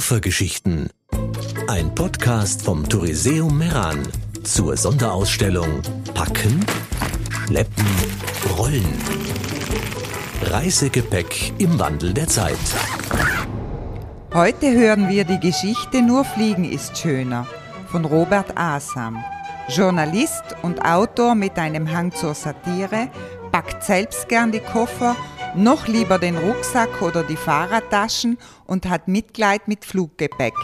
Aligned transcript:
Koffergeschichten. 0.00 0.88
Ein 1.68 1.94
Podcast 1.94 2.62
vom 2.62 2.88
Touriseum 2.88 3.58
Meran 3.58 3.98
zur 4.44 4.74
Sonderausstellung 4.74 5.82
Packen, 6.14 6.64
Schleppen, 7.46 7.84
Rollen. 8.56 8.94
Reisegepäck 10.44 11.52
im 11.58 11.78
Wandel 11.78 12.14
der 12.14 12.28
Zeit. 12.28 12.56
Heute 14.32 14.72
hören 14.72 15.10
wir 15.10 15.24
die 15.24 15.38
Geschichte 15.38 16.00
Nur 16.00 16.24
Fliegen 16.24 16.64
ist 16.64 16.96
schöner 16.96 17.46
von 17.88 18.06
Robert 18.06 18.56
Asam. 18.56 19.22
Journalist 19.68 20.56
und 20.62 20.82
Autor 20.82 21.34
mit 21.34 21.58
einem 21.58 21.92
Hang 21.92 22.10
zur 22.14 22.32
Satire, 22.32 23.10
packt 23.52 23.84
selbst 23.84 24.30
gern 24.30 24.50
die 24.50 24.60
Koffer 24.60 25.14
noch 25.56 25.88
lieber 25.88 26.18
den 26.18 26.36
Rucksack 26.36 27.02
oder 27.02 27.22
die 27.22 27.36
Fahrradtaschen 27.36 28.38
und 28.66 28.88
hat 28.88 29.08
Mitleid 29.08 29.68
mit 29.68 29.84
Fluggepäck. 29.84 30.54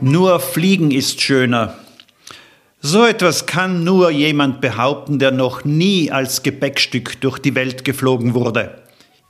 Nur 0.00 0.40
Fliegen 0.40 0.90
ist 0.90 1.20
schöner. 1.20 1.76
So 2.80 3.04
etwas 3.04 3.44
kann 3.44 3.84
nur 3.84 4.10
jemand 4.10 4.62
behaupten, 4.62 5.18
der 5.18 5.30
noch 5.30 5.64
nie 5.64 6.10
als 6.10 6.42
Gepäckstück 6.42 7.20
durch 7.20 7.38
die 7.38 7.54
Welt 7.54 7.84
geflogen 7.84 8.32
wurde. 8.32 8.82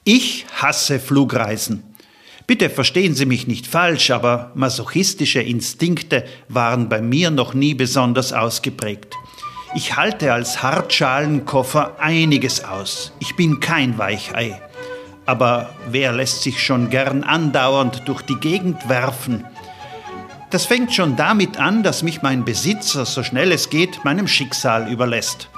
Ich 0.04 0.46
hasse 0.54 1.00
Flugreisen. 1.00 1.82
Bitte 2.46 2.70
verstehen 2.70 3.14
Sie 3.14 3.26
mich 3.26 3.48
nicht 3.48 3.66
falsch, 3.66 4.10
aber 4.12 4.52
masochistische 4.54 5.40
Instinkte 5.40 6.24
waren 6.48 6.88
bei 6.88 7.00
mir 7.00 7.30
noch 7.30 7.54
nie 7.54 7.74
besonders 7.74 8.32
ausgeprägt. 8.32 9.14
Ich 9.72 9.96
halte 9.96 10.32
als 10.32 10.64
Hartschalenkoffer 10.64 12.00
einiges 12.00 12.64
aus. 12.64 13.12
Ich 13.20 13.36
bin 13.36 13.60
kein 13.60 13.98
Weichei. 13.98 14.60
Aber 15.26 15.70
wer 15.88 16.10
lässt 16.12 16.42
sich 16.42 16.60
schon 16.60 16.90
gern 16.90 17.22
andauernd 17.22 18.02
durch 18.06 18.22
die 18.22 18.34
Gegend 18.34 18.88
werfen? 18.88 19.44
Das 20.50 20.66
fängt 20.66 20.92
schon 20.92 21.14
damit 21.14 21.60
an, 21.60 21.84
dass 21.84 22.02
mich 22.02 22.20
mein 22.20 22.44
Besitzer, 22.44 23.06
so 23.06 23.22
schnell 23.22 23.52
es 23.52 23.70
geht, 23.70 24.04
meinem 24.04 24.26
Schicksal 24.26 24.90
überlässt. 24.90 25.48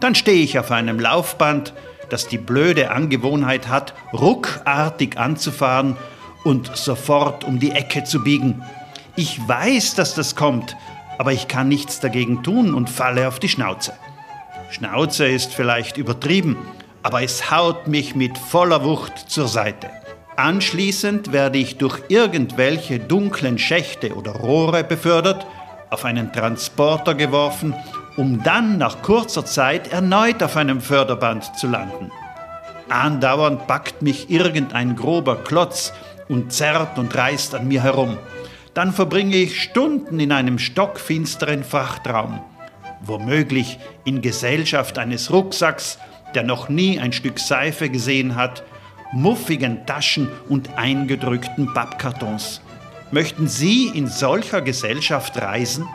Dann 0.00 0.14
stehe 0.14 0.42
ich 0.42 0.58
auf 0.58 0.70
einem 0.70 0.98
Laufband, 0.98 1.74
das 2.08 2.26
die 2.26 2.38
blöde 2.38 2.90
Angewohnheit 2.90 3.68
hat, 3.68 3.92
ruckartig 4.14 5.18
anzufahren 5.18 5.98
und 6.42 6.74
sofort 6.74 7.44
um 7.44 7.58
die 7.58 7.72
Ecke 7.72 8.04
zu 8.04 8.24
biegen. 8.24 8.62
Ich 9.14 9.46
weiß, 9.46 9.94
dass 9.94 10.14
das 10.14 10.34
kommt, 10.36 10.74
aber 11.18 11.32
ich 11.32 11.48
kann 11.48 11.68
nichts 11.68 12.00
dagegen 12.00 12.42
tun 12.42 12.72
und 12.72 12.88
falle 12.88 13.28
auf 13.28 13.38
die 13.38 13.48
Schnauze. 13.48 13.92
Schnauze 14.70 15.26
ist 15.26 15.52
vielleicht 15.52 15.96
übertrieben, 15.96 16.56
aber 17.02 17.22
es 17.22 17.50
haut 17.50 17.88
mich 17.88 18.14
mit 18.14 18.38
voller 18.38 18.84
Wucht 18.84 19.18
zur 19.30 19.48
Seite. 19.48 19.90
Anschließend 20.36 21.32
werde 21.32 21.58
ich 21.58 21.78
durch 21.78 22.00
irgendwelche 22.08 23.00
dunklen 23.00 23.58
Schächte 23.58 24.14
oder 24.14 24.32
Rohre 24.32 24.84
befördert, 24.84 25.46
auf 25.90 26.04
einen 26.04 26.32
Transporter 26.32 27.14
geworfen, 27.14 27.74
um 28.16 28.42
dann 28.42 28.78
nach 28.78 29.02
kurzer 29.02 29.44
Zeit 29.44 29.92
erneut 29.92 30.42
auf 30.42 30.56
einem 30.56 30.80
Förderband 30.80 31.56
zu 31.56 31.66
landen. 31.66 32.12
Andauernd 32.88 33.66
packt 33.66 34.02
mich 34.02 34.30
irgendein 34.30 34.96
grober 34.96 35.36
Klotz 35.36 35.92
und 36.28 36.52
zerrt 36.52 36.98
und 36.98 37.16
reißt 37.16 37.54
an 37.54 37.68
mir 37.68 37.82
herum 37.82 38.16
dann 38.78 38.92
verbringe 38.92 39.34
ich 39.34 39.60
Stunden 39.60 40.20
in 40.20 40.30
einem 40.30 40.56
stockfinsteren 40.60 41.64
Frachtraum, 41.64 42.38
womöglich 43.00 43.76
in 44.04 44.22
Gesellschaft 44.22 44.98
eines 44.98 45.32
Rucksacks, 45.32 45.98
der 46.36 46.44
noch 46.44 46.68
nie 46.68 47.00
ein 47.00 47.12
Stück 47.12 47.40
Seife 47.40 47.90
gesehen 47.90 48.36
hat, 48.36 48.62
muffigen 49.10 49.84
Taschen 49.84 50.28
und 50.48 50.78
eingedrückten 50.78 51.74
Pappkartons. 51.74 52.60
Möchten 53.10 53.48
Sie 53.48 53.88
in 53.88 54.06
solcher 54.06 54.62
Gesellschaft 54.62 55.42
reisen? 55.42 55.88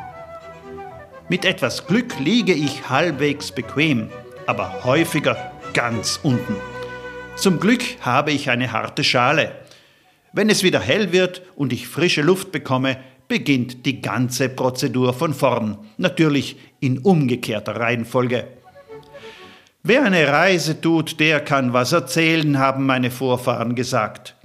Mit 1.30 1.46
etwas 1.46 1.88
Glück 1.88 2.20
liege 2.20 2.54
ich 2.54 2.90
halbwegs 2.90 3.54
bequem, 3.54 4.10
aber 4.46 4.84
häufiger 4.84 5.54
ganz 5.74 6.20
unten. 6.22 6.58
Zum 7.38 7.62
Glück 7.62 7.82
habe 8.02 8.32
ich 8.34 8.50
eine 8.50 8.74
harte 8.74 9.06
Schale. 9.06 9.63
Wenn 10.36 10.50
es 10.50 10.64
wieder 10.64 10.80
hell 10.80 11.12
wird 11.12 11.44
und 11.56 11.72
ich 11.72 11.88
frische 11.88 12.24
Luft 12.24 12.52
bekomme, 12.52 12.98
beginnt 13.28 13.86
die 13.86 14.02
ganze 14.02 14.50
Prozedur 14.50 15.14
von 15.14 15.32
vorn, 15.36 15.78
natürlich 15.98 16.58
in 16.80 16.98
umgekehrter 16.98 17.76
Reihenfolge. 17.76 18.48
Wer 19.84 20.04
eine 20.04 20.28
Reise 20.28 20.82
tut, 20.82 21.20
der 21.20 21.40
kann 21.40 21.74
was 21.74 21.92
erzählen, 21.92 22.58
haben 22.58 22.88
meine 22.88 23.12
Vorfahren 23.12 23.76
gesagt. 23.76 24.36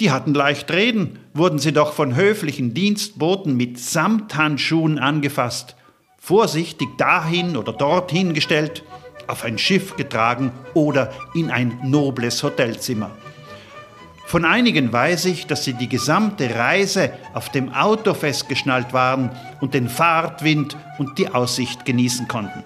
Die 0.00 0.10
hatten 0.10 0.34
leicht 0.34 0.72
reden, 0.72 1.20
wurden 1.34 1.60
sie 1.60 1.72
doch 1.72 1.92
von 1.92 2.16
höflichen 2.16 2.74
Dienstboten 2.74 3.56
mit 3.56 3.78
Samthandschuhen 3.78 4.98
angefasst, 4.98 5.76
vorsichtig 6.18 6.88
dahin 6.98 7.56
oder 7.56 7.72
dorthin 7.72 8.34
gestellt, 8.34 8.82
auf 9.28 9.44
ein 9.44 9.58
Schiff 9.58 9.94
getragen 9.94 10.50
oder 10.74 11.12
in 11.32 11.50
ein 11.50 11.78
nobles 11.84 12.42
Hotelzimmer. 12.42 13.12
Von 14.28 14.44
einigen 14.44 14.92
weiß 14.92 15.24
ich, 15.24 15.46
dass 15.46 15.64
sie 15.64 15.72
die 15.72 15.88
gesamte 15.88 16.54
Reise 16.54 17.14
auf 17.32 17.48
dem 17.48 17.72
Auto 17.72 18.12
festgeschnallt 18.12 18.92
waren 18.92 19.30
und 19.62 19.72
den 19.72 19.88
Fahrtwind 19.88 20.76
und 20.98 21.16
die 21.16 21.30
Aussicht 21.30 21.86
genießen 21.86 22.28
konnten. 22.28 22.62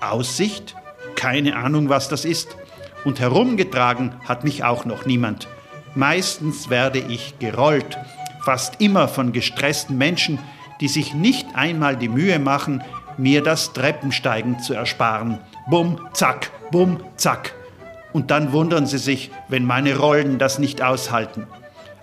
Aussicht? 0.00 0.74
Keine 1.14 1.54
Ahnung, 1.54 1.88
was 1.88 2.08
das 2.08 2.24
ist. 2.24 2.56
Und 3.04 3.20
herumgetragen 3.20 4.12
hat 4.24 4.42
mich 4.42 4.64
auch 4.64 4.84
noch 4.84 5.06
niemand. 5.06 5.46
Meistens 5.94 6.68
werde 6.68 6.98
ich 6.98 7.38
gerollt, 7.38 7.96
fast 8.44 8.80
immer 8.80 9.06
von 9.06 9.30
gestressten 9.30 9.96
Menschen, 9.98 10.40
die 10.80 10.88
sich 10.88 11.14
nicht 11.14 11.46
einmal 11.54 11.96
die 11.96 12.08
Mühe 12.08 12.40
machen, 12.40 12.82
mir 13.16 13.44
das 13.44 13.72
Treppensteigen 13.72 14.58
zu 14.58 14.74
ersparen. 14.74 15.38
Bum, 15.70 16.00
zack, 16.12 16.50
bum, 16.72 16.98
zack 17.16 17.54
und 18.12 18.30
dann 18.30 18.52
wundern 18.52 18.86
sie 18.86 18.98
sich, 18.98 19.30
wenn 19.48 19.64
meine 19.64 19.96
Rollen 19.96 20.38
das 20.38 20.58
nicht 20.58 20.82
aushalten. 20.82 21.46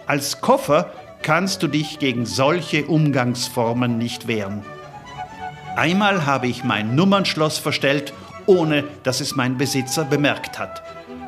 Als 0.07 0.41
Koffer 0.41 0.91
kannst 1.21 1.61
du 1.63 1.67
dich 1.67 1.99
gegen 1.99 2.25
solche 2.25 2.85
Umgangsformen 2.85 3.97
nicht 3.97 4.27
wehren. 4.27 4.63
Einmal 5.75 6.25
habe 6.25 6.47
ich 6.47 6.63
mein 6.63 6.95
Nummernschloss 6.95 7.57
verstellt, 7.57 8.13
ohne 8.45 8.83
dass 9.03 9.21
es 9.21 9.35
mein 9.35 9.57
Besitzer 9.57 10.05
bemerkt 10.05 10.57
hat. 10.57 10.81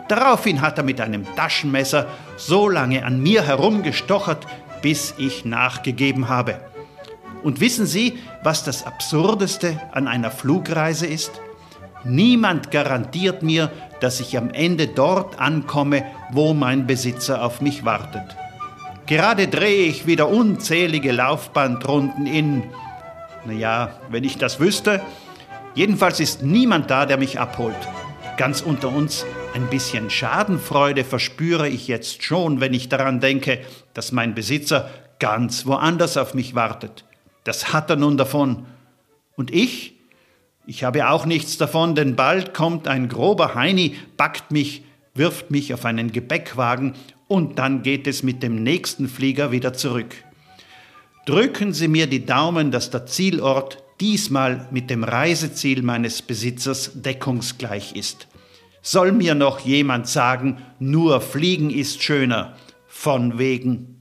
Daraufhin 0.08 0.62
hat 0.62 0.78
er 0.78 0.84
mit 0.84 1.00
einem 1.00 1.26
Taschenmesser 1.36 2.08
so 2.36 2.68
lange 2.68 3.06
an 3.06 3.22
mir 3.22 3.44
herumgestochert, 3.44 4.46
bis 4.82 5.14
ich 5.18 5.46
nachgegeben 5.46 6.28
habe. 6.28 6.60
Und 7.44 7.60
wissen 7.60 7.86
Sie, 7.86 8.20
was 8.44 8.64
das 8.64 8.86
Absurdeste 8.86 9.80
an 9.92 10.08
einer 10.08 10.32
Flugreise 10.32 11.08
ist? 11.08 11.32
Niemand 12.04 12.72
garantiert 12.72 13.44
mir, 13.44 13.72
dass 14.00 14.20
ich 14.20 14.38
am 14.38 14.50
Ende 14.50 14.88
dort 14.88 15.40
ankomme, 15.40 16.04
wo 16.32 16.54
mein 16.54 16.88
Besitzer 16.88 17.44
auf 17.44 17.62
mich 17.62 17.86
wartet. 17.86 18.36
Gerade 19.06 19.48
drehe 19.48 19.86
ich 19.86 20.08
wieder 20.08 20.30
unzählige 20.30 21.12
Laufbandrunden 21.12 22.26
in. 22.26 22.64
Naja, 23.46 24.00
wenn 24.10 24.24
ich 24.24 24.38
das 24.38 24.60
wüsste. 24.60 25.02
Jedenfalls 25.76 26.20
ist 26.20 26.44
niemand 26.44 26.90
da, 26.90 27.06
der 27.06 27.18
mich 27.18 27.40
abholt. 27.40 27.76
Ganz 28.38 28.62
unter 28.62 28.90
uns, 28.90 29.26
ein 29.54 29.68
bisschen 29.68 30.10
Schadenfreude 30.10 31.04
verspüre 31.04 31.68
ich 31.68 31.88
jetzt 31.88 32.24
schon, 32.24 32.62
wenn 32.62 32.74
ich 32.74 32.90
daran 32.90 33.20
denke, 33.20 33.60
dass 33.94 34.12
mein 34.12 34.34
Besitzer 34.34 34.90
ganz 35.20 35.66
woanders 35.66 36.18
auf 36.18 36.34
mich 36.34 36.56
wartet. 36.56 37.06
Das 37.44 37.74
hat 37.74 37.90
er 37.90 37.96
nun 37.96 38.18
davon. 38.18 38.66
Und 39.36 39.52
ich? 39.52 40.01
Ich 40.66 40.84
habe 40.84 41.10
auch 41.10 41.26
nichts 41.26 41.58
davon, 41.58 41.96
denn 41.96 42.16
bald 42.16 42.54
kommt 42.54 42.88
ein 42.88 43.10
grober 43.10 43.56
Heini, 43.56 43.96
packt 44.18 44.52
mich, 44.52 44.84
wirft 45.16 45.52
mich 45.52 45.74
auf 45.74 45.86
einen 45.86 46.12
Gepäckwagen 46.12 46.94
und 47.28 47.60
dann 47.60 47.82
geht 47.82 48.08
es 48.08 48.24
mit 48.24 48.44
dem 48.44 48.62
nächsten 48.64 49.08
Flieger 49.10 49.52
wieder 49.52 49.74
zurück. 49.74 50.16
Drücken 51.26 51.74
Sie 51.74 51.88
mir 51.88 52.08
die 52.08 52.26
Daumen, 52.26 52.72
dass 52.72 52.90
der 52.90 53.06
Zielort 53.06 53.84
diesmal 54.00 54.68
mit 54.72 54.90
dem 54.90 55.04
Reiseziel 55.04 55.84
meines 55.84 56.22
Besitzers 56.22 56.92
deckungsgleich 56.96 57.96
ist. 57.96 58.28
Soll 58.82 59.12
mir 59.12 59.36
noch 59.36 59.60
jemand 59.60 60.08
sagen, 60.08 60.58
nur 60.80 61.22
Fliegen 61.22 61.70
ist 61.70 62.02
schöner, 62.02 62.56
von 62.88 63.38
wegen. 63.38 64.01